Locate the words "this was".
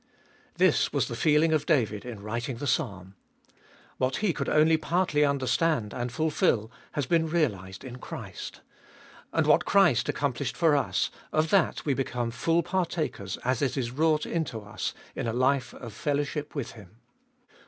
0.55-1.07